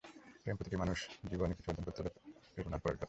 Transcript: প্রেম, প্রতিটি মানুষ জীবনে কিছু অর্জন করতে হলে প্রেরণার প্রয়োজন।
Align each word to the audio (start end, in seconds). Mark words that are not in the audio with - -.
প্রেম, 0.43 0.55
প্রতিটি 0.55 0.75
মানুষ 0.75 0.99
জীবনে 1.29 1.53
কিছু 1.53 1.69
অর্জন 1.71 1.83
করতে 1.83 1.99
হলে 2.01 2.11
প্রেরণার 2.53 2.79
প্রয়োজন। 2.79 2.99